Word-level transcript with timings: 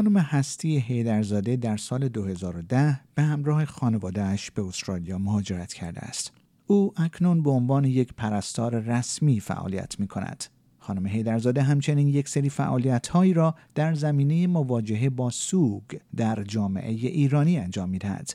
خانم 0.00 0.16
هستی 0.16 0.78
هیدرزاده 0.78 1.56
در 1.56 1.76
سال 1.76 2.08
2010 2.08 3.00
به 3.14 3.22
همراه 3.22 3.64
خانوادهش 3.64 4.50
به 4.50 4.64
استرالیا 4.64 5.18
مهاجرت 5.18 5.72
کرده 5.72 6.00
است. 6.00 6.32
او 6.66 6.92
اکنون 6.96 7.42
به 7.42 7.50
عنوان 7.50 7.84
یک 7.84 8.14
پرستار 8.14 8.78
رسمی 8.78 9.40
فعالیت 9.40 10.00
می 10.00 10.06
کند. 10.06 10.44
خانم 10.78 11.06
هیدرزاده 11.06 11.62
همچنین 11.62 12.08
یک 12.08 12.28
سری 12.28 12.48
فعالیت 12.48 13.08
هایی 13.08 13.32
را 13.32 13.54
در 13.74 13.94
زمینه 13.94 14.46
مواجهه 14.46 15.10
با 15.10 15.30
سوگ 15.30 15.82
در 16.16 16.42
جامعه 16.42 16.92
ایرانی 16.92 17.58
انجام 17.58 17.88
می 17.88 17.98
دهد. 17.98 18.34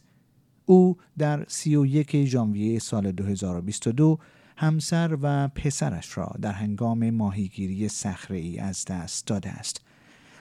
او 0.65 0.97
در 1.17 1.45
31 1.47 2.25
ژانویه 2.25 2.79
سال 2.79 3.11
2022 3.11 4.17
همسر 4.57 5.17
و 5.21 5.47
پسرش 5.47 6.17
را 6.17 6.31
در 6.41 6.51
هنگام 6.51 7.09
ماهیگیری 7.09 7.89
صخره 7.89 8.37
ای 8.37 8.59
از 8.59 8.85
دست 8.85 9.27
داده 9.27 9.49
است. 9.49 9.84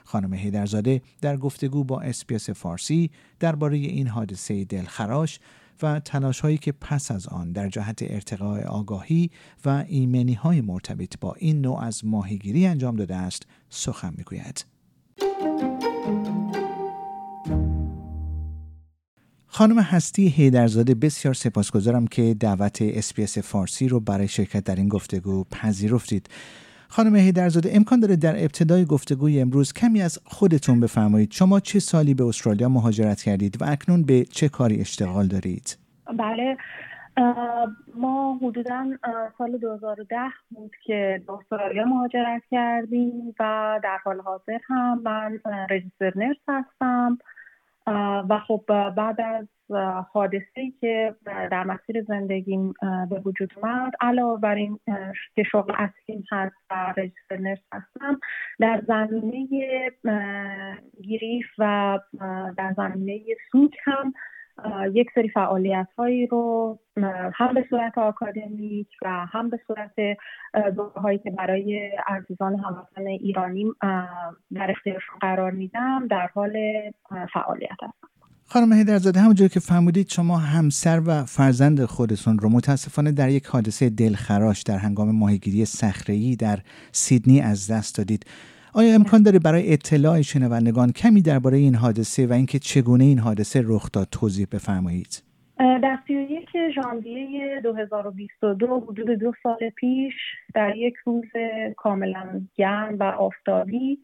خانم 0.04 0.34
حیدرزاده 0.34 1.02
در 1.20 1.36
گفتگو 1.36 1.84
با 1.84 2.00
SBS 2.00 2.50
فارسی 2.50 3.10
درباره 3.40 3.76
این 3.76 4.06
حادثه 4.06 4.64
دلخراش 4.64 5.38
و 5.82 6.00
تلاش 6.00 6.40
هایی 6.40 6.58
که 6.58 6.72
پس 6.72 7.10
از 7.10 7.26
آن 7.26 7.52
در 7.52 7.68
جهت 7.68 7.98
ارتقاء 8.02 8.62
آگاهی 8.62 9.30
و 9.64 9.84
ایمنی 9.88 10.34
های 10.34 10.60
مرتبط 10.60 11.14
با 11.20 11.34
این 11.38 11.60
نوع 11.60 11.82
از 11.82 12.04
ماهیگیری 12.04 12.66
انجام 12.66 12.96
داده 12.96 13.16
است 13.16 13.46
سخن 13.68 14.14
می‌گوید. 14.16 14.64
خانم 19.46 19.78
هستی 19.78 20.28
حیدرزاده 20.28 20.94
بسیار 20.94 21.34
سپاسگزارم 21.34 22.06
که 22.06 22.34
دعوت 22.40 22.82
SBS 22.82 23.38
فارسی 23.38 23.88
رو 23.88 24.00
برای 24.00 24.28
شرکت 24.28 24.64
در 24.64 24.76
این 24.76 24.88
گفتگو 24.88 25.44
پذیرفتید. 25.44 26.28
خانم 26.96 27.16
هیدرزاده 27.16 27.70
امکان 27.72 28.00
داره 28.00 28.16
در 28.16 28.34
ابتدای 28.36 28.84
گفتگوی 28.84 29.40
امروز 29.40 29.72
کمی 29.72 30.02
از 30.02 30.18
خودتون 30.24 30.80
بفرمایید. 30.80 31.32
شما 31.32 31.60
چه 31.60 31.78
سالی 31.78 32.14
به 32.14 32.24
استرالیا 32.24 32.68
مهاجرت 32.68 33.22
کردید 33.22 33.62
و 33.62 33.64
اکنون 33.68 34.02
به 34.02 34.24
چه 34.24 34.48
کاری 34.48 34.80
اشتغال 34.80 35.26
دارید؟ 35.26 35.78
بله 36.18 36.56
ما 37.94 38.38
حدودا 38.42 38.84
سال 39.38 39.58
2010 39.58 40.16
بود 40.50 40.72
که 40.86 41.22
به 41.26 41.32
استرالیا 41.32 41.84
مهاجرت 41.84 42.42
کردیم 42.50 43.34
و 43.40 43.80
در 43.82 43.98
حال 44.04 44.20
حاضر 44.20 44.58
هم 44.64 45.00
من 45.04 45.40
رجیستر 45.70 46.12
نرس 46.16 46.36
هستم. 46.48 47.18
و 48.28 48.38
خب 48.46 48.64
بعد 48.96 49.20
از 49.20 49.46
حادثه 50.12 50.70
که 50.80 51.14
در 51.24 51.64
مسیر 51.64 52.02
زندگیم 52.02 52.74
به 53.10 53.20
وجود 53.24 53.52
اومد 53.56 53.92
علاوه 54.00 54.40
بر 54.40 54.54
این 54.54 54.80
که 55.34 55.42
شغل 55.42 55.72
اصلیم 55.76 56.24
هست 56.30 56.56
و 56.70 56.94
رجیستر 56.96 57.36
نرس 57.36 57.62
هستم 57.72 58.20
در 58.60 58.82
زمینه 58.86 59.48
گریف 61.08 61.46
و 61.58 61.98
در 62.56 62.74
زمینه 62.76 63.20
سوک 63.52 63.76
هم 63.84 64.14
یک 64.92 65.08
سری 65.14 65.28
فعالیت 65.28 65.88
هایی 65.98 66.26
رو 66.26 66.78
هم 67.34 67.54
به 67.54 67.64
صورت 67.70 67.98
آکادمیک 67.98 68.88
و 69.02 69.26
هم 69.32 69.50
به 69.50 69.60
صورت 69.66 70.18
دوره 70.76 71.00
هایی 71.00 71.18
که 71.18 71.30
برای 71.30 71.90
عزیزان 72.06 72.58
هموطن 72.58 73.06
ایرانی 73.06 73.64
در 74.54 74.70
اختیارشون 74.70 75.18
قرار 75.20 75.50
میدم 75.50 76.06
در 76.10 76.28
حال 76.34 76.52
فعالیت 77.32 77.82
هستم. 77.82 78.08
خانم 78.46 78.72
هیدرزاده 78.72 79.20
همونجور 79.20 79.48
که 79.48 79.60
فرمودید 79.60 80.08
شما 80.08 80.36
همسر 80.36 81.02
و 81.06 81.24
فرزند 81.24 81.84
خودتون 81.84 82.38
رو 82.38 82.48
متاسفانه 82.48 83.12
در 83.12 83.28
یک 83.28 83.46
حادثه 83.46 83.90
دلخراش 83.90 84.62
در 84.62 84.78
هنگام 84.78 85.10
ماهیگیری 85.10 85.64
صخره‌ای 85.64 86.36
در 86.36 86.58
سیدنی 86.92 87.40
از 87.40 87.70
دست 87.70 87.98
دادید. 87.98 88.26
آیا 88.76 88.94
امکان 88.94 89.22
داره 89.22 89.38
برای 89.38 89.72
اطلاع 89.72 90.22
شنوندگان 90.22 90.92
کمی 90.92 91.22
درباره 91.22 91.56
این 91.56 91.74
حادثه 91.74 92.26
و 92.26 92.32
اینکه 92.32 92.58
چگونه 92.58 93.04
این 93.04 93.18
حادثه 93.18 93.62
رخ 93.64 93.92
داد 93.92 94.08
توضیح 94.10 94.46
بفرمایید؟ 94.52 95.22
در 95.58 95.98
31 96.06 96.48
ژانویه 96.74 97.60
2022 97.62 98.80
حدود 98.88 99.10
دو 99.10 99.32
سال 99.42 99.70
پیش 99.76 100.14
در 100.54 100.76
یک 100.76 100.94
روز 101.06 101.24
کاملا 101.76 102.40
گرم 102.54 102.96
و 103.00 103.02
آفتابی 103.02 103.98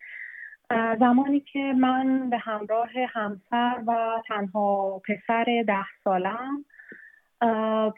زمانی 1.00 1.40
که 1.40 1.72
من 1.78 2.30
به 2.30 2.38
همراه 2.38 2.90
همسر 3.08 3.82
و 3.86 4.22
تنها 4.28 5.02
پسر 5.08 5.64
ده 5.66 5.86
سالم 6.04 6.64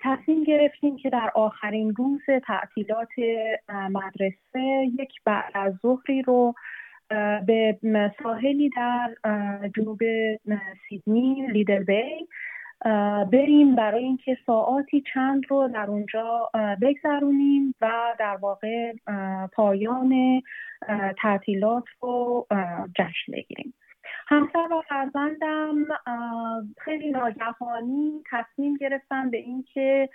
تصمیم 0.03 0.45
گرفتیم 0.45 0.97
که 0.97 1.11
در 1.11 1.31
آخرین 1.35 1.95
روز 1.95 2.21
تعطیلات 2.47 3.09
مدرسه 3.91 4.61
یک 5.01 5.13
بعد 5.25 5.53
از 5.55 5.75
ظهری 5.83 6.23
رو 6.23 6.55
به 7.47 7.79
ساحلی 8.23 8.71
در 8.77 9.15
جنوب 9.77 10.01
سیدنی 10.89 11.47
لیدل 11.47 11.85
بی 11.85 12.29
بریم 13.33 13.75
برای 13.75 14.05
اینکه 14.05 14.37
ساعاتی 14.47 15.05
چند 15.15 15.43
رو 15.49 15.69
در 15.69 15.87
اونجا 15.87 16.51
بگذرونیم 16.83 17.75
و 17.81 17.91
در 18.19 18.37
واقع 18.37 18.93
پایان 19.53 20.43
تعطیلات 21.23 21.85
رو 22.01 22.47
جشن 22.99 23.33
بگیریم. 23.33 23.75
همسر 24.27 24.73
و 24.73 24.83
فرزندم 24.89 25.75
خیلی 26.79 27.11
ناگهانی 27.11 28.23
تصمیم 28.31 28.77
گرفتن 28.77 29.31
به 29.31 29.37
اینکه 29.37 30.09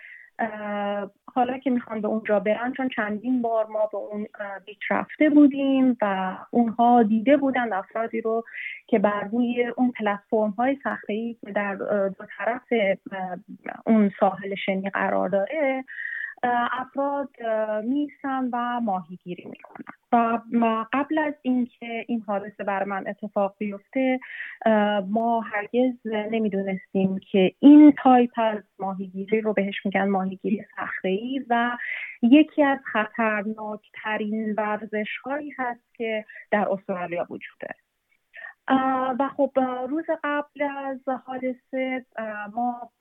حالا 1.33 1.57
که 1.57 1.69
می‌خوان 1.69 2.01
به 2.01 2.07
اونجا 2.07 2.39
برن 2.39 2.73
چون 2.73 2.89
چندین 2.89 3.41
بار 3.41 3.65
ما 3.65 3.85
به 3.91 3.97
اون 3.97 4.27
بیچ 4.65 4.79
رفته 4.89 5.29
بودیم 5.29 5.97
و 6.01 6.37
اونها 6.51 7.03
دیده 7.03 7.37
بودن 7.37 7.73
افرادی 7.73 8.21
رو 8.21 8.43
که 8.87 8.99
بر 8.99 9.23
روی 9.31 9.65
اون 9.77 9.91
پلتفرم 9.91 10.49
های 10.49 10.77
صخره 10.83 11.33
که 11.33 11.51
در 11.51 11.75
دو 12.09 12.25
طرف 12.37 12.73
اون 13.85 14.11
ساحل 14.19 14.55
شنی 14.55 14.89
قرار 14.89 15.29
داره. 15.29 15.83
افراد 16.43 17.29
میسن 17.83 18.49
و 18.53 18.79
ماهیگیری 18.79 19.45
می‌کنن. 19.45 19.97
و 20.11 20.85
قبل 20.93 21.17
از 21.17 21.33
اینکه 21.41 22.05
این 22.07 22.21
حادثه 22.21 22.63
بر 22.63 22.83
من 22.83 23.07
اتفاق 23.07 23.55
بیفته 23.57 24.19
ما 25.07 25.41
هرگز 25.41 26.07
نمی‌دونستیم 26.31 27.19
که 27.31 27.51
این 27.59 27.93
تایپ 28.03 28.31
از 28.35 28.63
ماهیگیری 28.79 29.41
رو 29.41 29.53
بهش 29.53 29.85
میگن 29.85 30.09
ماهیگیری 30.09 30.65
صخره 30.75 31.19
و 31.49 31.77
یکی 32.21 32.63
از 32.63 32.79
خطرناکترین 32.93 34.53
ورزش 34.57 35.17
هایی 35.25 35.53
هست 35.57 35.95
که 35.95 36.25
در 36.51 36.69
استرالیا 36.69 37.27
وجود 37.29 37.57
داره 37.61 37.75
و 39.19 39.29
خب 39.37 39.51
روز 39.89 40.05
قبل 40.23 40.63
از 40.63 40.99
حادثه 41.25 42.05
ما 42.53 42.91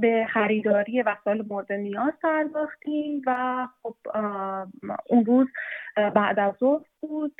به 0.00 0.26
خریداری 0.32 1.02
وسایل 1.02 1.44
مورد 1.50 1.72
نیاز 1.72 2.12
پرداختیم 2.22 3.22
و 3.26 3.68
خب 3.82 3.94
اون 5.10 5.24
روز 5.24 5.48
بعد 5.96 6.38
از 6.38 6.54
ظهر 6.60 6.84
بود 7.00 7.34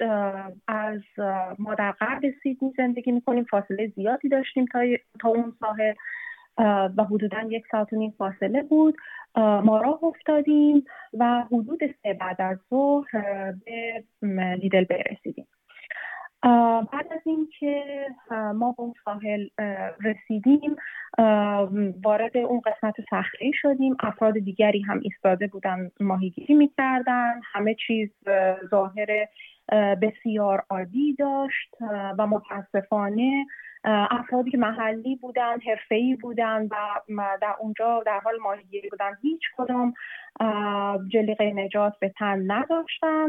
از 0.68 1.00
ما 1.58 1.74
در 1.74 1.92
غرب 1.92 2.22
سیدنی 2.42 2.72
زندگی 2.76 3.12
می‌کنیم 3.12 3.44
فاصله 3.44 3.86
زیادی 3.96 4.28
داشتیم 4.28 4.66
تا, 4.72 4.78
تا 5.20 5.28
اون 5.28 5.52
ساحل 5.60 5.94
و 6.96 7.04
حدودا 7.04 7.40
یک 7.48 7.64
ساعت 7.70 7.92
و 7.92 7.96
نیم 7.96 8.14
فاصله 8.18 8.62
بود. 8.62 8.96
ما 9.36 9.80
راه 9.80 10.04
افتادیم 10.04 10.84
و 11.18 11.44
حدود 11.52 11.80
سه 12.02 12.12
بعد 12.12 12.42
از 12.42 12.58
ظهر 12.70 13.52
به 14.20 14.54
لیدل 14.62 14.84
برسیدیم. 14.84 15.46
بعد 16.92 17.06
از 17.10 17.20
اینکه 17.26 18.06
ما 18.30 18.72
به 18.72 18.80
اون 18.80 18.94
ساحل 19.04 19.48
رسیدیم 20.04 20.76
وارد 22.04 22.36
اون 22.36 22.60
قسمت 22.60 22.94
صخره 23.10 23.50
شدیم. 23.54 23.96
افراد 24.00 24.38
دیگری 24.38 24.82
هم 24.82 25.00
ایستاده 25.02 25.46
بودن 25.46 25.90
ماهیگیری 26.00 26.54
می‌کردن. 26.54 27.40
همه 27.52 27.74
چیز 27.86 28.10
ظاهر 28.70 29.26
بسیار 30.02 30.64
عادی 30.70 31.14
داشت 31.14 31.76
و 32.18 32.26
متاسفانه 32.26 33.46
افرادی 33.84 34.50
که 34.50 34.58
محلی 34.58 35.16
بودن 35.16 35.60
حرفه‌ای 35.60 36.16
بودن 36.16 36.68
و 37.10 37.38
در 37.42 37.54
اونجا 37.60 38.02
در 38.06 38.20
حال 38.20 38.34
ماهیگیری 38.42 38.88
بودن 38.88 39.12
هیچ 39.22 39.42
کدام 39.56 39.94
جلیقه 41.08 41.52
نجات 41.52 41.92
به 42.00 42.08
تن 42.08 42.50
نداشتن. 42.50 43.28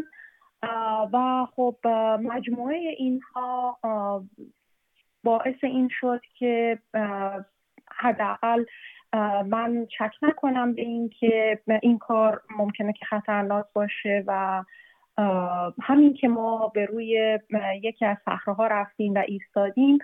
و 1.14 1.48
خب 1.56 1.76
مجموعه 2.22 2.78
اینها 2.98 3.78
باعث 5.24 5.56
این 5.64 5.90
شد 5.92 6.22
که 6.40 6.80
حداقل 7.98 8.64
من 9.46 9.88
چک 9.98 10.12
نکنم 10.22 10.74
به 10.74 10.82
این 10.82 11.10
که 11.10 11.60
این 11.82 11.98
کار 11.98 12.42
ممکنه 12.58 12.94
که 12.94 13.06
خطرناک 13.06 13.66
باشه 13.74 14.24
و 14.28 14.64
همین 15.82 16.14
که 16.14 16.28
ما 16.28 16.72
به 16.74 16.86
روی 16.86 17.40
یکی 17.84 18.06
از 18.06 18.18
صخره 18.26 18.54
ها 18.54 18.68
رفتیم 18.68 19.14
و 19.14 19.24
ایستادیم 19.28 19.98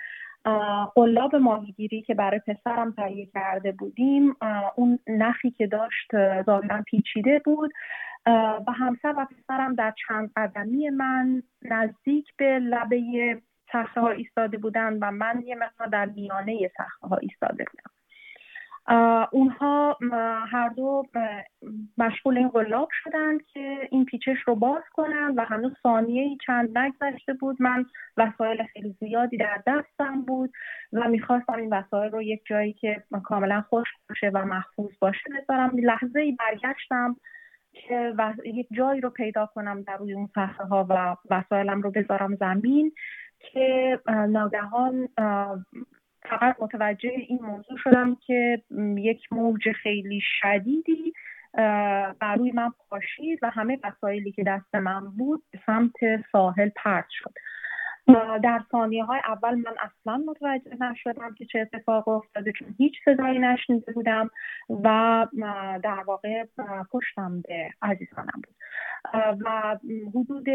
قلاب 0.96 1.36
ماهیگیری 1.36 2.02
که 2.02 2.14
برای 2.14 2.40
پسرم 2.40 2.92
تهیه 2.92 3.26
کرده 3.26 3.72
بودیم 3.72 4.36
اون 4.76 5.00
نخی 5.08 5.52
که 5.52 5.68
داشت 5.68 6.12
ظاهرا 6.46 6.82
پیچیده 6.82 7.42
بود 7.46 7.72
و 8.68 8.72
همسر 8.76 9.14
و 9.18 9.26
پسرم 9.26 9.76
در 9.76 9.94
چند 10.08 10.32
قدمی 10.36 10.90
من 10.90 11.44
نزدیک 11.62 12.28
به 12.38 12.60
لبه 12.60 13.42
صخره 13.72 14.02
ها 14.02 14.10
ایستاده 14.10 14.58
بودن 14.58 14.98
و 15.02 15.12
من 15.12 15.42
یه 15.46 15.56
مقدار 15.56 15.88
در 15.88 16.06
میانه 16.06 16.72
صخره 16.78 17.10
ها 17.10 17.18
ایستاده 17.18 17.66
بودم. 17.72 17.92
اونها 19.32 19.98
هر 20.52 20.70
دو 20.70 21.04
مشغول 21.98 22.38
این 22.38 22.50
قلاب 22.50 22.90
شدن 23.04 23.38
که 23.38 23.88
این 23.92 24.06
پیچش 24.06 24.38
رو 24.46 24.56
باز 24.56 24.84
کنن 24.94 25.34
و 25.38 25.46
هنوز 25.46 25.74
ثانیه 25.84 26.38
چند 26.46 26.78
نگذشته 26.78 27.34
بود. 27.34 27.58
من 27.60 27.86
وسایل 28.18 28.64
خیلی 28.64 28.96
زیادی 29.00 29.38
در 29.38 29.64
دستم 29.68 30.22
بود 30.22 30.52
و 30.94 31.08
می‌خواستم 31.08 31.54
این 31.54 31.74
وسایل 31.74 32.12
رو 32.12 32.22
یک 32.22 32.42
جایی 32.46 32.74
که 32.74 33.04
کاملا 33.24 33.62
خوش 33.62 33.88
باشه 34.10 34.30
و 34.34 34.46
محفوظ 34.46 34.92
باشه 35.02 35.24
بذارم. 35.38 35.72
لحظه 35.78 36.20
ای 36.20 36.32
برگشتم 36.32 37.16
که 37.74 38.14
یک 38.46 38.68
جایی 38.72 39.02
رو 39.02 39.10
پیدا 39.10 39.46
کنم 39.46 39.82
در 39.82 39.98
روی 39.98 40.14
اون 40.14 40.30
صفحه 40.36 40.66
ها 40.66 40.86
و 40.90 41.16
وسایلم 41.30 41.82
رو 41.82 41.92
بذارم 41.92 42.36
زمین 42.36 42.92
که 43.40 44.00
ناگهان 44.30 45.08
فقط 46.30 46.56
متوجه 46.60 47.10
این 47.10 47.40
موضوع 47.42 47.78
شدم 47.78 48.18
که 48.28 48.62
یک 48.98 49.34
موج 49.34 49.72
خیلی 49.72 50.22
شدیدی 50.24 51.14
بر 52.20 52.36
روی 52.38 52.52
من 52.52 52.72
پاشید 52.90 53.40
و 53.42 53.50
همه 53.50 53.80
وسایلی 53.84 54.32
که 54.32 54.44
دست 54.44 54.76
من 54.76 55.10
بود 55.18 55.44
به 55.52 55.60
سمت 55.66 55.94
ساحل 56.32 56.70
پرت 56.76 57.06
شد. 57.10 57.34
در 58.44 58.62
ثانیه 58.72 59.04
های 59.04 59.20
اول 59.26 59.56
من 59.56 59.76
اصلا 59.80 60.24
متوجه 60.28 60.84
نشدم 60.84 61.34
که 61.34 61.46
چه 61.46 61.60
اتفاق 61.60 62.08
افتاده 62.08 62.52
چون 62.52 62.76
هیچ 62.78 62.94
صدایی 63.06 63.40
نشنیده 63.40 63.92
بودم 63.92 64.30
و 64.84 65.28
در 65.84 66.04
واقع 66.06 66.46
پشتم 66.92 67.42
به 67.42 67.70
عزیزانم 67.82 68.42
بود. 68.44 68.56
و 69.14 69.78
حدود 70.16 70.46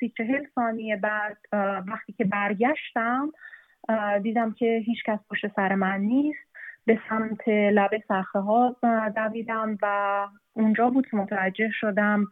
سی 0.00 0.12
چهل 0.16 0.46
ثانیه 0.54 0.96
بعد 0.96 1.36
وقتی 1.86 2.12
که 2.12 2.24
برگشتم 2.24 3.32
دیدم 4.22 4.52
که 4.52 4.82
هیچ 4.86 5.04
کس 5.06 5.18
پشت 5.30 5.46
سر 5.56 5.74
من 5.74 6.00
نیست. 6.00 6.54
به 6.86 6.98
سمت 7.08 7.48
لب 7.48 7.90
صخره 8.08 8.42
ها 8.42 8.76
دویدم 9.16 9.78
و 9.82 10.26
اونجا 10.52 10.90
بود 10.90 11.06
متوجه 11.12 11.70
شدم 11.72 12.26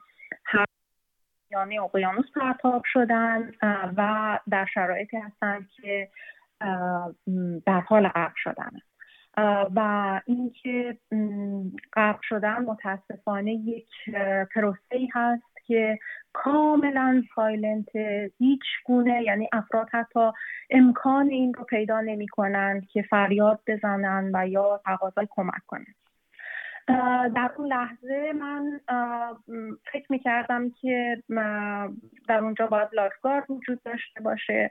یعنی 1.53 1.79
اقیانوس 1.79 2.27
پرتاب 2.35 2.83
شدن 2.85 3.53
و 3.97 4.39
در 4.51 4.67
شرایطی 4.75 5.17
هستن 5.17 5.67
که 5.77 6.09
در 7.67 7.81
حال 7.81 8.09
غرق 8.09 8.33
شدن. 8.37 8.71
و 9.75 10.21
اینکه 10.27 10.99
غرق 11.93 12.19
شدن 12.23 12.65
متاسفانه 12.65 13.53
یک 13.53 13.89
پروسه 14.55 14.81
ای 14.93 15.09
هست 15.15 15.53
که 15.67 15.99
کاملا 16.33 17.23
سایلنت 17.35 17.97
هیچ 18.39 18.63
گونه 18.85 19.23
یعنی 19.23 19.49
افراد 19.53 19.89
حتی 19.93 20.31
امکان 20.71 21.31
این 21.31 21.55
رو 21.55 21.65
پیدا 21.65 22.01
نمی 22.01 22.29
کنند 22.29 22.87
که 22.87 23.03
فریاد 23.03 23.61
بزنن 23.67 24.31
و 24.35 24.49
یا 24.49 24.81
تقاضای 24.85 25.27
کمک 25.31 25.67
کنند. 25.67 26.02
در 27.35 27.51
اون 27.57 27.67
لحظه 27.67 28.33
من 28.33 28.81
فکر 29.93 30.07
می 30.11 30.19
کردم 30.19 30.71
که 30.71 31.23
در 32.29 32.39
اونجا 32.39 32.67
باید 32.67 32.89
لایفگارد 32.93 33.51
وجود 33.51 33.83
داشته 33.83 34.21
باشه. 34.21 34.71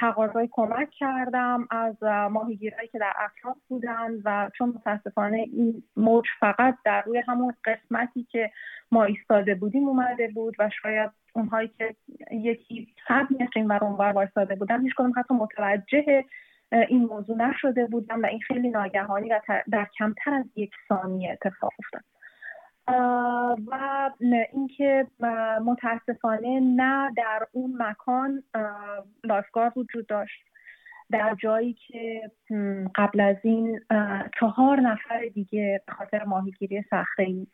تقاضای 0.00 0.48
کمک 0.52 0.90
کردم 0.90 1.68
از 1.70 2.02
ماهیگیرهایی 2.30 2.88
که 2.88 2.98
در 2.98 3.12
اطراف 3.18 3.56
بودن 3.68 4.10
و 4.24 4.50
چون 4.58 4.68
متاسفانه 4.68 5.36
این 5.36 5.82
موج 5.96 6.24
فقط 6.40 6.76
در 6.84 7.02
روی 7.02 7.22
همون 7.28 7.54
قسمتی 7.64 8.26
که 8.30 8.50
ما 8.92 9.04
ایستاده 9.04 9.54
بودیم 9.54 9.88
اومده 9.88 10.28
بود 10.28 10.56
و 10.58 10.70
شاید 10.82 11.10
اونهایی 11.32 11.68
که 11.78 11.96
یکی 12.30 12.88
صد 13.08 13.26
متر 13.30 13.50
این 13.56 13.68
ور 13.68 13.84
اونور 13.84 14.12
وایستاده 14.12 14.54
بودن 14.54 14.82
هیچ 14.82 14.94
کدوم 14.94 15.12
حتی 15.16 15.34
متوجه 15.34 16.24
این 16.72 17.04
موضوع 17.04 17.36
نشده 17.36 17.86
بودم 17.86 18.22
و 18.22 18.26
این 18.26 18.40
خیلی 18.40 18.70
ناگهانی 18.70 19.28
و 19.28 19.40
در 19.70 19.88
کمتر 19.98 20.34
از 20.34 20.44
یک 20.56 20.70
ثانیه 20.88 21.32
اتفاق 21.32 21.72
افتاد. 21.78 22.02
و 23.66 24.10
اینکه 24.52 25.06
متاسفانه 25.64 26.60
نه 26.60 27.10
در 27.16 27.46
اون 27.52 27.82
مکان 27.82 28.42
لایفگارد 29.24 29.78
وجود 29.78 30.06
داشت. 30.06 30.44
در 31.10 31.36
جایی 31.38 31.72
که 31.72 32.30
قبل 32.94 33.20
از 33.20 33.36
این 33.42 33.80
چهار 34.40 34.80
نفر 34.80 35.26
دیگه 35.34 35.82
به 35.86 35.92
خاطر 35.92 36.24
ماهیگیری 36.24 36.84
صخره 36.90 37.46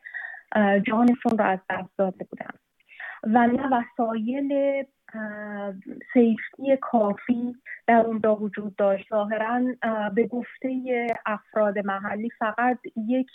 جانشون 0.86 1.38
رو 1.38 1.44
از 1.44 1.58
دست 1.70 1.98
داده 1.98 2.24
بودن. 2.24 2.50
و 3.22 3.46
نه 3.46 3.68
وسایل 3.72 4.82
سیفتی 6.12 6.76
کافی 6.80 7.54
در 7.86 8.00
اونجا 8.06 8.36
وجود 8.36 8.76
داشت. 8.76 9.08
ظاهرا 9.10 9.60
به 10.14 10.26
گفته 10.26 11.06
افراد 11.26 11.78
محلی 11.78 12.30
فقط 12.38 12.78
یک 13.08 13.30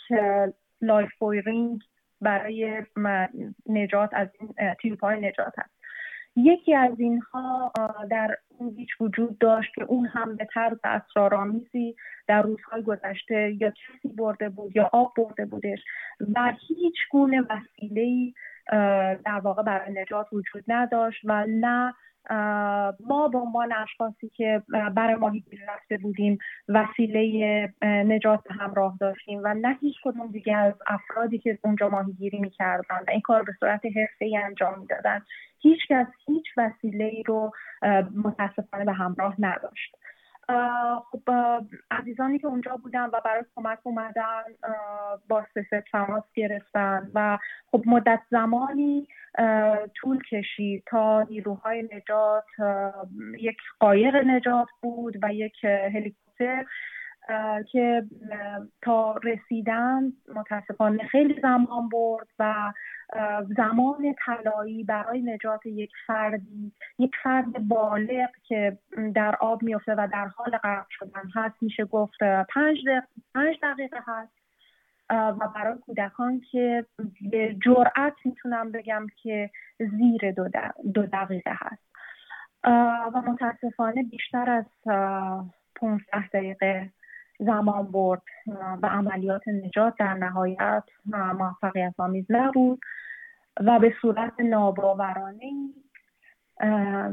life 0.82 1.10
برای 2.20 2.82
نجات 3.66 4.10
از 4.12 4.28
این 4.40 4.74
تیوب 4.82 5.00
های 5.00 5.20
نجات 5.20 5.54
هست. 5.58 5.76
یکی 6.36 6.74
از 6.74 7.00
اینها 7.00 7.72
در 8.10 8.36
اون 8.58 8.70
beach 8.70 8.88
وجود 9.00 9.38
داشت 9.38 9.74
که 9.74 9.84
اون 9.84 10.06
هم 10.06 10.36
به 10.36 10.48
طرز 10.54 10.78
اسرارآمیزی 10.84 11.96
در 12.28 12.42
روزهای 12.42 12.82
گذشته 12.82 13.56
یا 13.60 13.70
کسی 13.70 14.08
برده 14.08 14.48
بود 14.48 14.76
یا 14.76 14.90
آب 14.92 15.12
برده 15.16 15.46
بودش 15.46 15.78
و 16.34 16.52
هیچ 16.68 16.94
گونه 17.10 17.40
وسیله 17.40 18.32
در 19.24 19.40
واقع 19.42 19.62
برای 19.62 19.92
نجات 19.92 20.26
وجود 20.32 20.64
نداشت 20.68 21.20
و 21.24 21.46
نه 21.48 21.94
ما 23.00 23.28
به 23.32 23.38
عنوان 23.38 23.72
اشخاصی 23.72 24.28
که 24.28 24.62
برای 24.94 25.14
ماهیگیری 25.14 25.62
رفته 25.68 25.98
بودیم 25.98 26.38
وسیله 26.68 27.74
نجات 27.82 28.40
همراه 28.50 28.96
داشتیم 29.00 29.40
و 29.44 29.54
نه 29.54 29.78
هیچ 29.80 29.96
کدوم 30.04 30.26
دیگه 30.26 30.56
از 30.56 30.74
افرادی 30.86 31.38
که 31.38 31.58
اونجا 31.64 31.88
ماهیگیری 31.88 32.38
می‌کردن 32.38 32.96
و 33.06 33.10
این 33.10 33.20
کار 33.20 33.42
به 33.42 33.52
صورت 33.60 33.80
ای 34.20 34.36
انجام 34.36 34.78
می‌دادن. 34.78 35.22
هیچ 35.60 35.80
کس 35.88 36.06
هیچ 36.26 36.46
وسیله 36.56 37.04
ای 37.04 37.22
رو 37.22 37.52
متاسفانه 38.24 38.84
به 38.84 38.92
همراه 38.92 39.34
نداشت. 39.38 39.96
خب 41.10 41.22
عزیزانی 41.90 42.38
که 42.38 42.46
اونجا 42.46 42.76
بودن 42.76 43.06
و 43.06 43.20
برای 43.24 43.44
کمک 43.56 43.78
اومدن 43.82 44.42
با 45.28 45.46
سست 45.54 45.80
تماس 45.92 46.24
گرفتن 46.34 47.10
و 47.14 47.38
خب 47.66 47.82
مدت 47.86 48.20
زمانی 48.30 49.08
طول 49.94 50.22
کشید 50.30 50.82
تا 50.86 51.22
نیروهای 51.22 51.88
نجات 51.92 52.44
یک 53.38 53.56
قایق 53.80 54.16
نجات 54.16 54.68
بود 54.82 55.16
و 55.22 55.34
یک 55.34 55.64
هلیکوپتر. 55.64 56.64
که 57.72 58.04
تا 58.82 59.14
رسیدن 59.24 60.12
متاسفانه 60.34 61.06
خیلی 61.06 61.40
زمان 61.42 61.88
برد 61.88 62.28
و 62.38 62.72
زمان 63.56 64.14
طلایی 64.24 64.84
برای 64.84 65.22
نجات 65.22 65.66
یک 65.66 65.92
فردی 66.06 66.72
یک 66.98 67.10
فرد 67.22 67.68
بالغ 67.68 68.30
که 68.48 68.78
در 69.14 69.36
آب 69.40 69.62
میفته 69.62 69.94
و 69.94 70.08
در 70.12 70.26
حال 70.26 70.56
غرق 70.56 70.86
شدن 70.90 71.30
هست 71.34 71.62
میشه 71.62 71.84
گفت 71.84 72.18
پنج 72.54 72.78
دقیقه, 72.86 73.06
پنج 73.34 73.56
دقیقه 73.62 73.98
هست. 74.06 74.32
و 75.10 75.48
برای 75.54 75.78
کودکان 75.78 76.40
که 76.50 76.86
به 77.30 77.56
جرأت 77.64 78.14
می‌تونم 78.24 78.72
بگم 78.72 79.06
که 79.22 79.50
زیر 79.78 80.32
دو, 80.94 81.06
دقیقه 81.06 81.52
هست. 81.54 81.82
و 83.14 83.22
متاسفانه 83.26 84.02
بیشتر 84.02 84.50
از 84.50 84.64
15 85.76 86.28
دقیقه 86.32 86.90
زمان 87.38 87.92
برد 87.92 88.22
و 88.82 88.86
عملیات 88.86 89.42
نجات 89.48 89.94
در 89.98 90.14
نهایت 90.14 90.82
موفقیت 91.38 91.94
آمیز 91.98 92.24
نبود 92.30 92.80
و 93.60 93.78
به 93.78 93.94
صورت 94.02 94.40
ناباورانه 94.40 95.52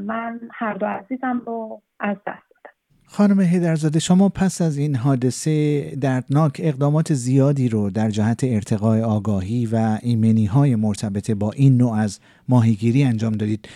من 0.00 0.40
هر 0.52 0.74
دو 0.74 0.86
عزیزم 0.86 1.42
رو 1.46 1.82
از 2.00 2.16
دست 2.16 2.26
دادم. 2.26 2.74
خانم 3.06 3.40
هیدرزاده 3.40 3.98
شما 3.98 4.28
پس 4.28 4.62
از 4.62 4.78
این 4.78 4.96
حادثه 4.96 5.80
دردناک 6.00 6.60
اقدامات 6.64 7.14
زیادی 7.14 7.68
رو 7.68 7.90
در 7.90 8.10
جهت 8.10 8.44
ارتقای 8.44 9.02
آگاهی 9.02 9.66
و 9.66 9.98
ایمنی 10.02 10.46
های 10.46 10.76
مرتبط 10.76 11.30
با 11.30 11.50
این 11.52 11.76
نوع 11.76 11.98
از 11.98 12.20
ماهیگیری 12.48 13.04
انجام 13.04 13.32
دادید. 13.32 13.68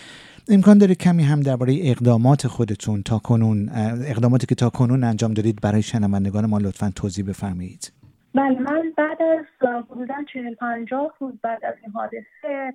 امکان 0.47 0.77
داره 0.77 0.95
کمی 0.95 1.23
هم 1.23 1.39
درباره 1.39 1.73
اقدامات 1.81 2.47
خودتون 2.47 3.03
تا 3.03 3.19
کنون 3.19 3.69
اقداماتی 4.07 4.47
که 4.47 4.55
تا 4.55 4.69
کنون 4.69 5.03
انجام 5.03 5.33
دادید 5.33 5.61
برای 5.61 5.81
شنوندگان 5.81 6.45
ما 6.45 6.57
لطفا 6.57 6.91
توضیح 6.95 7.25
بفرمایید. 7.25 7.93
بله 8.35 8.59
من 8.59 8.93
بعد 8.97 9.21
از 9.21 9.45
حدودا 9.89 10.15
چهل 10.33 10.55
پنجاه 10.55 11.13
روز 11.19 11.33
بعد 11.41 11.65
از 11.65 11.75
این 11.83 11.91
حادثه 11.91 12.73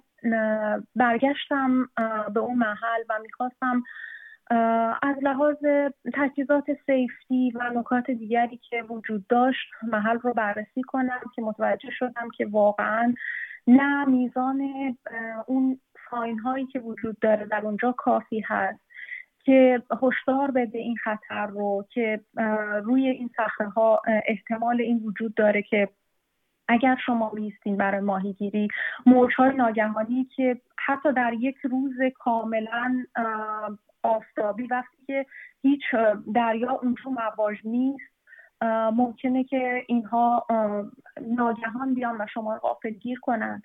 برگشتم 0.96 1.88
به 2.34 2.40
اون 2.40 2.58
محل 2.58 3.02
و 3.08 3.14
می‌خواستم 3.22 3.82
از 5.02 5.16
لحاظ 5.22 5.56
تجهیزات 6.14 6.64
سیفتی 6.86 7.52
و 7.54 7.80
نکات 7.80 8.10
دیگری 8.10 8.60
که 8.70 8.82
وجود 8.90 9.26
داشت 9.26 9.66
محل 9.82 10.18
رو 10.18 10.32
بررسی 10.32 10.82
کنم 10.82 11.20
که 11.34 11.42
متوجه 11.42 11.88
شدم 11.98 12.28
که 12.36 12.46
واقعا 12.46 13.14
نه 13.66 14.04
میزان 14.04 14.60
اون 15.46 15.80
ساین 16.14 16.38
هایی 16.38 16.66
که 16.66 16.78
وجود 16.78 17.18
داره 17.18 17.46
در 17.46 17.60
اونجا 17.64 17.92
کافی 17.92 18.40
هست 18.40 18.80
که 19.44 19.82
هشدار 20.02 20.50
بده 20.50 20.78
این 20.78 20.96
خطر 20.96 21.46
رو 21.46 21.86
که 21.90 22.20
روی 22.84 23.08
این 23.08 23.30
صخره 23.36 23.68
ها 23.68 24.02
احتمال 24.26 24.80
این 24.80 24.98
وجود 25.04 25.34
داره 25.34 25.62
که 25.62 25.88
اگر 26.68 26.96
شما 27.06 27.32
میستین 27.34 27.76
برای 27.76 28.00
ماهیگیری 28.00 28.68
موجهای 29.06 29.56
ناگهانی 29.56 30.28
که 30.36 30.60
حتی 30.86 31.12
در 31.12 31.32
یک 31.32 31.56
روز 31.62 31.94
کاملا 32.18 33.04
آفتابی 34.02 34.66
وقتی 34.66 34.96
که 35.06 35.26
هیچ 35.62 35.82
دریا 36.34 36.72
اونجا 36.72 37.10
مواج 37.10 37.56
نیست 37.64 38.14
ممکنه 38.96 39.44
که 39.44 39.84
اینها 39.86 40.46
ناگهان 41.20 41.94
بیان 41.94 42.20
و 42.20 42.26
شما 42.34 42.54
رو 42.54 42.90
گیر 42.90 43.20
کنن. 43.20 43.62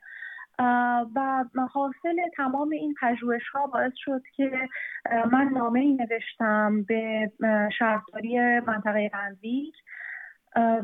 و 1.15 1.45
حاصل 1.73 2.29
تمام 2.35 2.69
این 2.69 2.95
پژوهش 3.01 3.49
ها 3.53 3.67
باعث 3.67 3.93
شد 3.95 4.21
که 4.35 4.51
من 5.31 5.49
نامه 5.53 5.79
ای 5.79 5.93
نوشتم 5.93 6.83
به 6.83 7.31
شهرداری 7.77 8.59
منطقه 8.59 9.09
قنزیک 9.09 9.75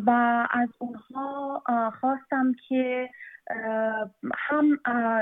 و 0.06 0.12
از 0.52 0.70
اونها 0.80 1.64
خواستم 2.00 2.54
که 2.70 3.10
هم 4.36 4.80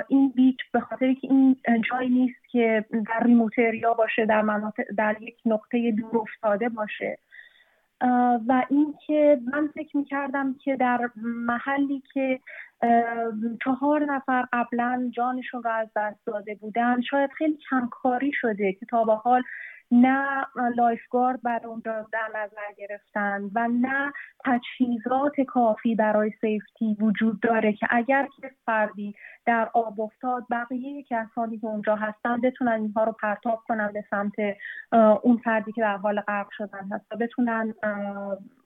این 0.08 0.30
بیچ 0.36 0.58
به 0.74 0.80
خاطر 0.80 1.14
که 1.14 1.28
این 1.28 1.56
جایی 1.92 2.10
نیست 2.10 2.48
که 2.52 2.86
در 2.92 3.24
ریموتریا 3.24 3.94
باشه 3.94 4.26
در 4.26 4.42
مناطق 4.42 4.84
در 4.98 5.22
یک 5.22 5.38
نقطه 5.46 5.92
دور 5.92 6.18
افتاده 6.18 6.70
باشه. 6.70 7.18
و 8.48 8.66
اینکه 8.70 9.40
من 9.54 9.68
فکر 9.68 9.98
می‌کردم 9.98 10.54
که 10.54 10.76
در 10.76 11.10
محلی 11.24 12.04
که 12.14 12.40
چهار 13.64 14.06
نفر 14.06 14.46
قبلا 14.54 15.12
جانشون 15.14 15.64
رو 15.64 15.70
از 15.70 15.88
دست 15.96 16.26
داده 16.26 16.56
بودن. 16.56 17.02
شاید 17.02 17.32
خیلی 17.38 17.58
کمکاری 17.70 18.32
شده 18.42 18.74
که 18.74 18.86
تا 18.86 19.04
به 19.04 19.16
حال 19.16 19.44
نه 19.92 20.46
لایفگارد 20.76 21.42
برای 21.42 21.66
اونجا 21.66 22.08
در 22.12 22.30
نظر 22.36 22.74
گرفتن 22.78 23.50
و 23.56 23.68
نه 23.68 24.14
تجهیزات 24.46 25.42
کافی 25.48 25.96
برای 25.96 26.32
سیفتی 26.42 26.98
وجود 27.00 27.40
داره 27.40 27.74
که 27.74 27.88
اگر 27.90 28.28
که 28.42 28.52
فردی 28.66 29.16
در 29.46 29.70
آب 29.74 30.02
افتاد 30.02 30.46
بقیه 30.52 31.04
کسانی 31.04 31.60
که 31.60 31.68
اونجا 31.68 31.96
هستن 31.96 32.42
بتونن 32.42 32.72
اینها 32.72 33.04
رو 33.04 33.12
پرتاب 33.12 33.64
کنن 33.68 33.92
به 33.94 34.04
سمت 34.10 34.34
اون 35.24 35.38
فردی 35.38 35.72
که 35.72 35.82
در 35.82 35.98
حال 35.98 36.22
غرق 36.22 36.48
شدن 36.52 36.90
هست 36.92 37.06
و 37.12 37.18
بتونن 37.18 37.74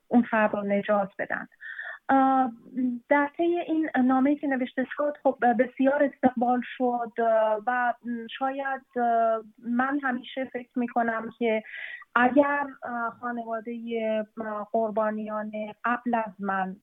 اون 0.08 0.22
فرد 0.22 0.54
رو 0.56 0.64
نجات 0.64 1.10
بدن. 1.20 1.48
در 3.10 3.30
طی 3.38 3.44
این 3.44 3.90
نامه 4.04 4.36
که 4.36 4.48
نوشته 4.48 4.88
شد 4.98 5.18
خب 5.24 5.38
بسیار 5.60 6.04
استقبال 6.04 6.62
شد 6.78 7.12
و 7.68 7.94
شاید 8.40 8.82
من 9.58 10.00
همیشه 10.04 10.46
فکر 10.46 10.80
می 10.80 10.88
کنم 10.88 11.30
که 11.38 11.64
اگر 12.16 12.68
خانواده 13.20 13.74
قربانیان 14.72 15.52
قبل 15.86 16.16
از 16.16 16.34
من 16.40 16.76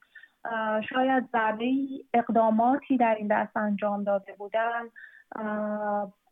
شاید 0.88 1.28
ضربه 1.32 1.66
اقداماتی 2.14 2.96
در 2.96 3.14
این 3.14 3.28
دست 3.30 3.56
انجام 3.56 4.04
داده 4.04 4.34
بودن 4.38 4.82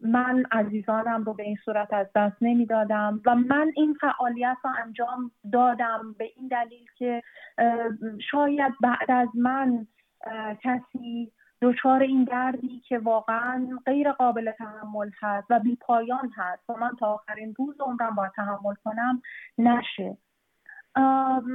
من 0.02 0.44
عزیزانم 0.52 1.24
رو 1.24 1.34
به 1.34 1.42
این 1.42 1.56
صورت 1.64 1.92
از 1.92 2.06
دست 2.14 2.36
نمی‌دادم 2.40 3.20
و 3.26 3.34
من 3.34 3.72
این 3.76 3.94
فعالیت 4.00 4.56
رو 4.64 4.70
انجام 4.84 5.30
دادم 5.52 6.14
به 6.18 6.30
این 6.36 6.48
دلیل 6.48 6.86
که 6.98 7.22
شاید 8.30 8.72
بعد 8.80 9.10
از 9.10 9.28
من 9.34 9.86
کسی 10.62 11.32
دچار 11.62 12.02
این 12.02 12.24
دردی 12.24 12.80
که 12.88 12.98
واقعا 12.98 13.68
غیر 13.86 14.12
قابل 14.12 14.50
تحمل 14.50 15.10
هست 15.20 15.46
و 15.50 15.58
بی 15.58 15.76
پایان 15.76 16.32
هست 16.36 16.70
و 16.70 16.76
من 16.76 16.90
تا 17.00 17.06
آخرین 17.06 17.54
روز 17.58 17.80
عمرم 17.80 18.14
باید 18.14 18.28
تحمل 18.36 18.74
کنم 18.84 19.22
نشه. 19.58 20.16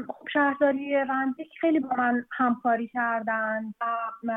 خب 0.08 0.28
شهرداری 0.34 0.96
رندویک 0.96 1.52
خیلی 1.62 1.80
با 1.80 1.96
من 1.98 2.26
همکاری 2.32 2.88
کردن 2.88 3.74
و 4.24 4.34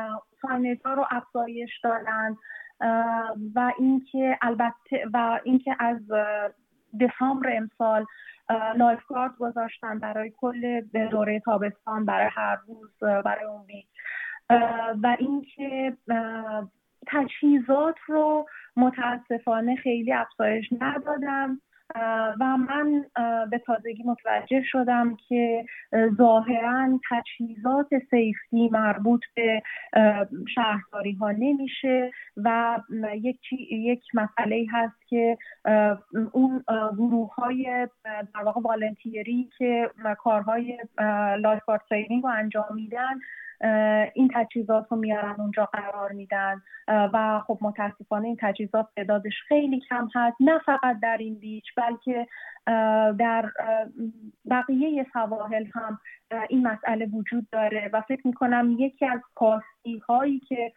ها 0.85 0.93
رو 0.93 1.05
افزایش 1.11 1.79
دادن 1.83 2.35
و 3.55 3.71
اینکه 3.79 4.37
البته 4.41 5.05
و 5.13 5.39
اینکه 5.43 5.75
از 5.79 5.97
دسامبر 7.01 7.57
امسال 7.57 8.05
lifeguard 8.75 9.37
گذاشتن 9.37 9.99
برای 9.99 10.31
کل 10.37 10.81
دوره 11.11 11.39
تابستان 11.39 12.05
برای 12.05 12.29
هر 12.31 12.57
روز 12.67 12.99
برای 12.99 13.45
اون 13.45 13.65
و 15.03 15.17
اینکه 15.19 15.97
تجهیزات 17.07 17.95
رو 18.07 18.45
متاسفانه 18.75 19.75
خیلی 19.75 20.13
افزایش 20.13 20.69
ندادم. 20.81 21.61
و 22.39 22.57
من 22.57 23.05
به 23.49 23.57
تازگی 23.57 24.03
متوجه 24.05 24.63
شدم 24.63 25.17
که 25.29 25.65
ظاهرا 26.17 26.99
تجهیزات 27.11 27.87
سیفتی 28.09 28.69
مربوط 28.69 29.21
به 29.35 29.61
شهرداری 30.55 31.13
ها 31.13 31.31
نمیشه 31.31 32.11
و 32.37 32.79
یک, 33.13 33.39
یک 33.71 34.03
مسئله 34.13 34.65
هست 34.71 35.07
که 35.09 35.37
اون 36.31 36.63
گروه 36.97 37.35
های 37.35 37.87
در 38.05 38.43
واقع 38.43 38.61
volunteer 38.61 39.40
ی 39.40 39.49
که 39.57 39.89
کارهای 40.19 40.77
lifeguard 41.39 41.81
رو 42.23 42.25
انجام 42.25 42.65
میدن 42.75 43.19
این 44.13 44.29
تجهیزات 44.33 44.87
رو 44.89 44.97
میارن 44.97 45.35
اونجا 45.39 45.65
قرار 45.65 46.11
میدن. 46.11 46.61
و 46.87 47.41
خب 47.47 47.57
متاسفانه 47.61 48.27
این 48.27 48.37
تجهیزات 48.41 48.87
تعدادش 48.95 49.33
خیلی 49.47 49.79
کم 49.89 50.09
هست. 50.15 50.37
نه 50.39 50.59
فقط 50.65 50.99
در 51.01 51.17
این 51.17 51.39
beach 51.39 51.65
بلکه 51.77 52.27
در 53.19 53.51
بقیه 54.49 55.05
سواحل 55.13 55.65
هم 55.73 55.99
این 56.49 56.67
مسئله 56.67 57.05
وجود 57.05 57.47
داره 57.51 57.89
و 57.93 58.01
فکر 58.01 58.27
می‌کنم 58.27 58.75
یکی 58.79 59.05
از 59.05 59.19
کاستی 59.35 59.97
هایی 59.97 60.39
که 60.39 60.73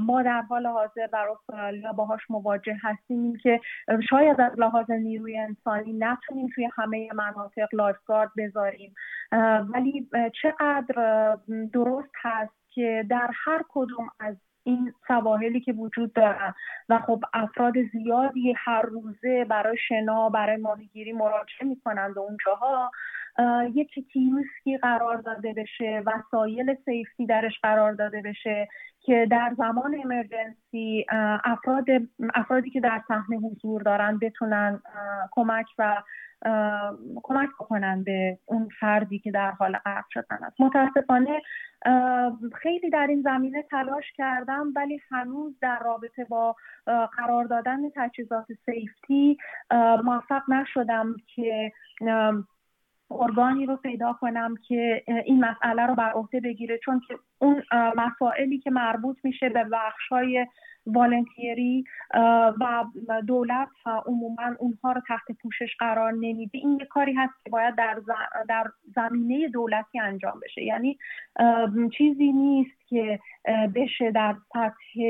ما 0.00 0.22
در 0.22 0.40
حال 0.40 0.66
حاضر 0.66 1.06
در 1.06 1.26
استرالیا 1.30 1.92
باهاش 1.92 2.20
مواجه 2.30 2.76
هستیم 2.82 3.36
که 3.36 3.60
شاید 4.10 4.40
از 4.40 4.52
لحاظ 4.58 4.90
نیروی 4.90 5.38
انسانی 5.38 5.92
نتونیم 5.92 6.48
توی 6.54 6.68
همه 6.72 7.08
مناطق 7.14 7.68
لایفگارد 7.72 8.30
بذاریم. 8.36 8.94
ولی 9.74 10.08
چقدر 10.42 11.38
درست 11.72 12.12
هست 12.22 12.54
که 12.70 13.06
در 13.10 13.30
هر 13.44 13.64
کدوم 13.68 14.10
از 14.20 14.36
این 14.64 14.92
سواحلی 15.08 15.60
که 15.60 15.72
وجود 15.72 16.12
دارن. 16.12 16.54
و 16.88 16.98
خب 16.98 17.24
افراد 17.34 17.74
زیادی 17.92 18.54
هر 18.56 18.82
روزه 18.82 19.44
برای 19.44 19.76
شنا 19.88 20.28
برای 20.28 20.56
ماهیگیری 20.56 21.12
مراجعه 21.12 21.68
می‌کنند 21.68 22.18
اونجاها 22.18 22.90
یک 23.74 23.90
کیوسکی 24.12 24.78
قرار 24.78 25.16
داده 25.16 25.52
بشه 25.52 26.02
وسایل 26.06 26.74
سیفتی 26.84 27.26
درش 27.26 27.52
قرار 27.62 27.92
داده 27.92 28.22
بشه 28.22 28.68
که 29.00 29.26
در 29.30 29.54
زمان 29.58 29.96
امرجنسی 30.04 31.06
افراد 31.44 31.84
افرادی 32.34 32.70
که 32.70 32.80
در 32.80 33.02
صحنه 33.08 33.36
حضور 33.36 33.82
دارن 33.82 34.18
بتونن 34.18 34.80
کمک 35.30 35.66
و 35.78 36.02
کمک 37.22 37.48
بکنن 37.60 38.04
به 38.04 38.38
اون 38.46 38.68
فردی 38.80 39.18
که 39.18 39.30
در 39.30 39.50
حال 39.50 39.76
غرق 39.76 40.04
شدن 40.10 40.38
است. 40.42 40.60
متاسفانه 40.60 41.42
خیلی 42.62 42.90
در 42.90 43.06
این 43.06 43.22
زمینه 43.22 43.62
تلاش 43.62 44.12
کردم 44.16 44.72
ولی 44.76 45.00
هنوز 45.10 45.58
در 45.60 45.78
رابطه 45.78 46.24
با 46.24 46.56
قرار 47.16 47.44
دادن 47.44 47.90
تجهیزات 47.96 48.46
سیفتی 48.66 49.38
موفق 50.04 50.42
نشدم 50.48 51.16
که 51.34 51.72
ارگانی 53.20 53.66
رو 53.66 53.76
پیدا 53.76 54.12
کنم 54.12 54.54
که 54.68 55.04
این 55.24 55.44
مسئله 55.44 55.86
رو 55.86 55.94
بر 55.94 56.10
عهده 56.10 56.40
بگیره. 56.40 56.78
چون 56.78 57.00
که 57.08 57.14
اون 57.38 57.62
مسائلی 57.96 58.58
که 58.58 58.70
مربوط 58.70 59.16
میشه 59.24 59.48
به 59.48 59.64
بخش 59.64 60.08
های 60.10 60.46
والنتیری 60.86 61.84
و 62.60 63.22
دولت 63.26 63.68
عموما 64.06 64.54
اونها 64.58 64.92
رو 64.92 65.00
تحت 65.08 65.32
پوشش 65.42 65.76
قرار 65.78 66.12
نمیده. 66.12 66.58
این 66.58 66.78
یه 66.80 66.86
کاری 66.86 67.12
هست 67.12 67.32
که 67.44 67.50
باید 67.50 67.74
در, 67.74 67.98
در 68.48 68.64
زمینه 68.94 69.48
دولتی 69.48 70.00
انجام 70.00 70.40
بشه. 70.42 70.62
یعنی 70.62 70.98
چیزی 71.98 72.32
نیست 72.32 72.88
که 72.88 73.20
بشه 73.74 74.10
در 74.10 74.36
سطح 74.52 75.00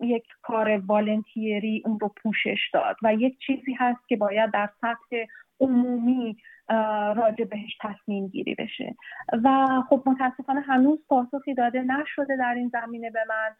یک 0.00 0.24
کار 0.42 0.82
والنتیری 0.86 1.82
اون 1.84 1.98
رو 2.00 2.14
پوشش 2.22 2.70
داد. 2.72 2.96
و 3.02 3.14
یک 3.14 3.38
چیزی 3.38 3.72
هست 3.78 4.08
که 4.08 4.16
باید 4.16 4.50
در 4.50 4.68
سطح 4.80 5.24
عمومی 5.60 6.36
راجع 7.16 7.44
بهش 7.44 7.76
تصمیم 7.80 8.28
گیری 8.28 8.54
بشه. 8.54 8.94
و 9.44 9.66
خب 9.88 10.02
متاسفانه 10.06 10.60
هنوز 10.60 10.98
پاسخی 11.08 11.54
داده 11.54 11.82
نشده 11.82 12.36
در 12.36 12.54
این 12.54 12.68
زمینه 12.72 13.10
به 13.10 13.20
من. 13.28 13.56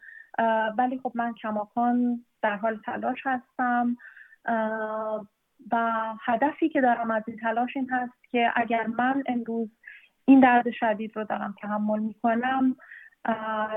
ولی 0.77 0.99
خب 0.99 1.11
من 1.15 1.33
کماکان 1.33 2.25
در 2.41 2.55
حال 2.55 2.79
تلاش 2.85 3.19
هستم. 3.25 3.95
و 5.71 6.03
هدفی 6.21 6.69
که 6.69 6.81
دارم 6.81 7.11
از 7.11 7.23
این 7.27 7.37
تلاش 7.37 7.77
این 7.77 7.89
هست 7.89 8.13
که 8.31 8.51
اگر 8.55 8.87
من 8.87 9.23
امروز 9.25 9.69
این 10.25 10.39
درد 10.39 10.71
شدید 10.71 11.11
رو 11.15 11.23
دارم 11.23 11.55
تحمل 11.61 11.99
می‌کنم 11.99 12.75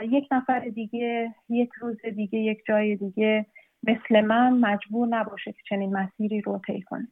یک 0.02 0.28
نفر 0.30 0.60
دیگه 0.60 1.34
یک 1.48 1.70
روز 1.80 1.96
دیگه 2.14 2.38
یک 2.38 2.62
جای 2.68 2.96
دیگه 2.96 3.46
مثل 3.82 4.20
من 4.20 4.52
مجبور 4.52 5.08
نباشه 5.08 5.52
که 5.52 5.58
چنین 5.68 5.96
مسیری 5.96 6.40
رو 6.40 6.60
طی 6.66 6.82
کنه. 6.82 7.08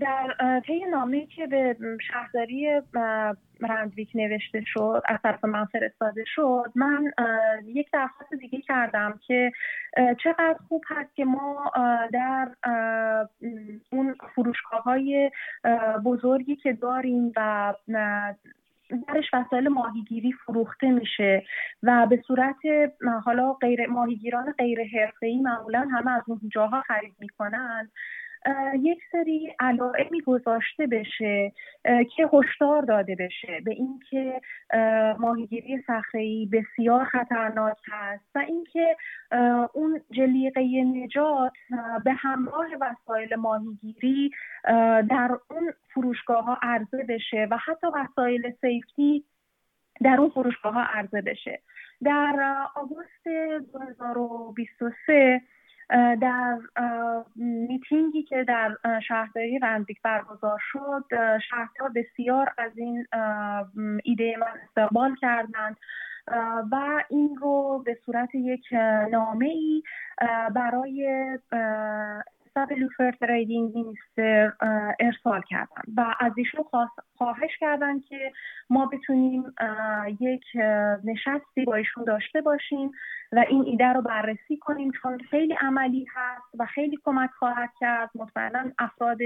در 0.00 0.60
طی 0.66 0.84
نامه 0.84 1.26
که 1.26 1.46
به 1.46 1.76
شهرداری 2.08 2.82
رندویک 3.60 4.10
نوشته 4.14 4.62
شد 4.66 5.02
از 5.04 5.18
طرف 5.22 5.44
من 5.44 5.64
فرستاده 5.64 6.24
شد 6.26 6.72
من 6.74 7.12
یک 7.64 7.90
درخواست 7.92 8.34
دیگه 8.34 8.60
کردم 8.60 9.20
که 9.26 9.52
چقدر 10.24 10.56
خوب 10.68 10.84
هست 10.88 11.16
که 11.16 11.24
ما 11.24 11.72
در 12.12 12.48
اون 13.92 14.14
فروشگاه 14.34 14.82
های 14.82 15.30
بزرگی 16.04 16.56
که 16.56 16.72
داریم 16.72 17.32
و 17.36 17.74
درش 19.08 19.24
وسایل 19.32 19.68
ماهیگیری 19.68 20.32
فروخته 20.32 20.90
میشه 20.90 21.44
و 21.82 22.06
به 22.06 22.22
صورت 22.26 22.56
حالا 23.24 23.52
غیر 23.52 23.86
ماهیگیران 23.86 24.52
غیر 24.58 24.78
حرفه‌ای 24.98 25.38
معمولا 25.38 25.88
همه 25.92 26.10
از 26.10 26.22
اون 26.26 26.40
جاها 26.52 26.80
خرید 26.80 27.14
می‌کنن. 27.18 27.90
یک 28.80 28.98
سری 29.12 29.54
علائمی 29.60 30.20
گذاشته 30.20 30.86
بشه 30.86 31.52
که 32.16 32.28
هشدار 32.32 32.82
داده 32.82 33.14
بشه 33.14 33.60
به 33.64 33.70
اینکه 33.70 34.40
ماهیگیری 35.18 35.82
صخره‌ای 35.86 36.48
بسیار 36.52 37.04
خطرناک 37.04 37.76
هست 37.92 38.24
و 38.34 38.38
اینکه 38.38 38.96
اون 39.72 40.00
جلیقه 40.10 40.60
نجات 40.84 41.52
به 42.04 42.12
همراه 42.12 42.66
وسایل 42.80 43.34
ماهیگیری 43.34 44.30
در 45.10 45.38
اون 45.50 45.72
فروشگاه 45.94 46.44
ها 46.44 46.58
عرضه 46.62 47.04
بشه 47.08 47.48
و 47.50 47.56
حتی 47.56 47.86
وسایل 47.86 48.52
سیفتی 48.60 49.24
در 50.02 50.16
اون 50.20 50.28
فروشگاه 50.30 50.74
ها 50.74 50.82
عرضه 50.82 51.20
بشه. 51.20 51.60
در 52.04 52.66
آگوست 52.74 53.28
2023 53.72 55.40
در 55.90 56.58
میتینگی 57.36 58.22
که 58.22 58.44
در 58.44 58.76
شهرداری 59.08 59.58
رندیک 59.58 60.02
برگزار 60.02 60.58
شد 60.72 61.04
شهردار 61.50 61.88
بسیار 61.94 62.52
از 62.58 62.72
این 62.78 63.06
ایده 64.04 64.36
من 64.40 64.60
استقبال 64.68 65.14
کردند 65.14 65.76
و 66.72 67.04
این 67.08 67.36
رو 67.36 67.82
به 67.86 67.98
صورت 68.06 68.34
یک 68.34 68.64
نامه 69.12 69.46
ای 69.46 69.82
برای 70.54 71.38
حساب 72.56 72.72
لوفر 72.72 73.10
تریدینگ 73.10 73.74
مینیستر 73.74 74.52
ارسال 75.00 75.42
کردن. 75.48 75.82
و 75.96 76.14
از 76.20 76.32
ایشون 76.36 76.64
خواهش 77.16 77.56
کردن 77.60 78.00
که 78.00 78.32
ما 78.70 78.86
بتونیم 78.86 79.44
یک 80.20 80.44
نشستی 81.04 81.64
با 81.64 81.74
ایشون 81.74 82.04
داشته 82.04 82.40
باشیم 82.40 82.90
و 83.32 83.44
این 83.48 83.64
ایده 83.66 83.86
رو 83.86 84.02
بررسی 84.02 84.56
کنیم 84.56 84.92
چون 85.02 85.18
خیلی 85.30 85.54
عملی 85.60 86.06
هست 86.14 86.44
و 86.58 86.66
خیلی 86.66 86.98
کمک 87.04 87.30
خواهد 87.30 87.70
کرد. 87.80 88.10
مطمئنا 88.14 88.64
افراد 88.78 89.18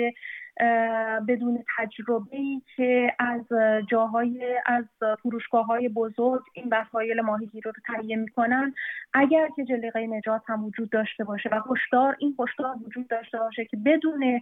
بدون 1.29 1.65
تجربه 1.79 2.37
ای 2.37 2.63
که 2.77 3.13
از 3.19 3.47
جاهای 3.91 4.59
از 4.67 4.85
فروشگاه 5.23 5.67
های 5.67 5.89
بزرگ 5.89 6.43
این 6.55 6.69
وسایل 6.73 7.21
ماهیگیری 7.21 7.71
رو 7.71 7.73
تهیه 7.87 8.17
می‌کنن. 8.17 8.75
اگر 9.15 9.49
که 9.57 9.65
جلیقه 9.65 10.07
نجات 10.07 10.43
هم 10.47 10.65
وجود 10.65 10.91
داشته 10.91 11.25
باشه 11.25 11.49
و 11.53 11.61
هشدار 11.71 12.17
این 12.19 12.37
هشدار 12.39 12.77
وجود 12.87 13.09
داشته 13.09 13.39
باشه 13.39 13.65
که 13.65 13.77
بدون 13.85 14.41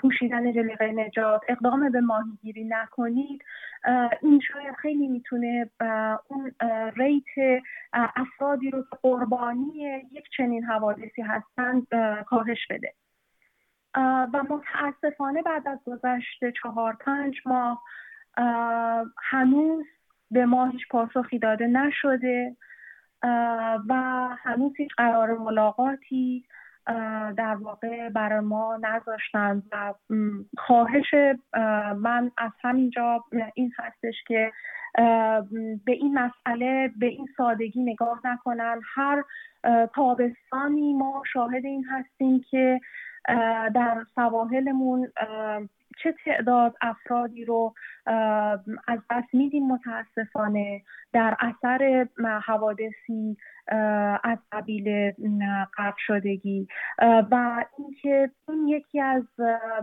پوشیدن 0.00 0.52
جلیقه 0.52 0.92
نجات 0.92 1.40
اقدام 1.48 1.90
به 1.90 2.00
ماهیگیری 2.00 2.64
نکنید 2.64 3.42
این 4.22 4.40
شاید 4.40 4.74
خیلی 4.74 5.08
می‌تونه 5.08 5.70
اون 6.28 6.52
ریت 6.96 7.62
افرادی 7.92 8.70
رو 8.70 8.82
که 8.82 8.96
قربانی 9.02 10.02
یک 10.12 10.24
چنین 10.36 10.64
حوادثی 10.64 11.22
هستند 11.22 11.86
کاهش 12.26 12.66
بده. 12.70 12.92
و 13.96 14.42
متاسفانه 14.50 15.42
بعد 15.42 15.68
از 15.68 15.78
گذشت 15.86 16.44
چهار 16.62 16.96
پنج 17.00 17.40
ماه 17.46 17.82
هنوز 19.22 19.86
به 20.30 20.46
ما 20.46 20.66
هیچ 20.66 20.88
پاسخی 20.90 21.38
داده 21.38 21.66
نشده 21.66 22.56
و 23.88 23.94
هنوز 24.42 24.72
هیچ 24.76 24.90
قرار 24.96 25.38
ملاقاتی 25.38 26.46
در 27.36 27.56
واقع 27.60 28.08
برای 28.08 28.40
ما 28.40 28.78
نذاشتن 28.82 29.62
و 29.72 29.94
خواهش 30.58 31.14
من 31.96 32.30
از 32.38 32.50
همینجا 32.62 33.24
این 33.54 33.72
هستش 33.78 34.14
که 34.26 34.52
به 35.84 35.92
این 35.92 36.18
مسئله 36.18 36.92
به 36.98 37.06
این 37.06 37.28
سادگی 37.36 37.82
نگاه 37.82 38.20
نکنن. 38.24 38.80
هر 38.94 39.24
تابستانی 39.94 40.94
ما 40.94 41.22
شاهد 41.32 41.64
این 41.64 41.84
هستیم 41.84 42.44
که 42.50 42.80
در 43.74 44.04
سواحلمون 44.14 45.12
چه 46.02 46.14
تعداد 46.24 46.74
افرادی 46.80 47.44
رو 47.44 47.74
از 48.86 49.00
دست 49.10 49.34
میدیم 49.34 49.66
متاسفانه. 49.66 50.82
در 51.12 51.36
اثر 51.40 52.06
حوادثی 52.44 53.36
از 54.24 54.38
قبیل 54.52 55.10
غرق 55.76 55.96
شدگی. 55.98 56.68
و 57.30 57.64
اینکه 57.78 58.30
این 58.48 58.68
یکی 58.68 59.00
از 59.00 59.24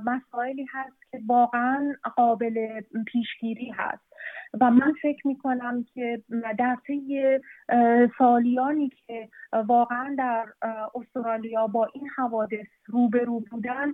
مسائلی 0.05 0.67
هست 0.73 1.11
که 1.11 1.19
واقعا 1.27 1.93
قابل 2.15 2.81
پیشگیری 3.07 3.71
هست. 3.71 4.13
و 4.61 4.71
من 4.71 4.93
فکر 5.01 5.27
می 5.27 5.37
کنم 5.37 5.85
که 5.93 6.21
در 6.57 6.77
طی 6.87 7.39
سالیانی 8.17 8.89
که 8.89 9.29
واقعا 9.67 10.15
در 10.17 10.45
استرالیا 10.95 11.67
با 11.67 11.89
این 11.93 12.09
حوادث 12.17 12.67
روبرو 12.85 13.39
بودن 13.51 13.93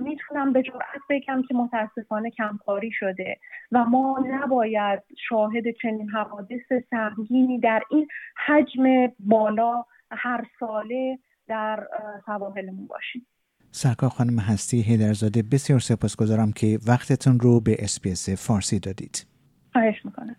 می‌تونم 0.00 0.52
به 0.52 0.62
جرأت 0.62 1.00
بگم 1.10 1.42
که 1.48 1.54
متاسفانه 1.54 2.30
کمکاری 2.30 2.90
شده. 2.92 3.33
و 3.72 3.84
ما 3.84 4.24
نباید 4.28 5.02
شاهد 5.28 5.64
چنین 5.82 6.10
حوادث 6.10 6.72
سهمگینی 6.90 7.60
در 7.60 7.82
این 7.90 8.08
حجم 8.46 9.12
بالا 9.18 9.84
هر 10.10 10.44
ساله 10.60 11.18
در 11.46 11.88
سواحلمون 12.26 12.86
باشیم. 12.86 13.26
سرکار 13.70 14.10
خانم 14.10 14.38
هستی 14.38 14.82
هیدرزاده 14.82 15.42
بسیار 15.42 15.78
سپاسگزارم 15.78 16.52
که 16.52 16.78
وقتتون 16.88 17.40
رو 17.40 17.60
به 17.60 17.76
اسپیس 17.78 18.28
فارسی 18.46 18.78
دادید. 18.78 19.26
خواهش 19.72 20.04
می‌کنم. 20.04 20.36